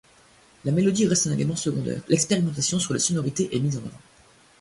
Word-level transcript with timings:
La 0.65 0.71
mélodie 0.71 1.05
reste 1.05 1.27
un 1.27 1.33
élément 1.33 1.55
secondaire, 1.55 2.01
l'expérimentation 2.09 2.79
sur 2.79 2.95
les 2.95 2.99
sonorités 2.99 3.55
est 3.55 3.59
mise 3.59 3.77
en 3.77 3.81
avant. 3.81 4.01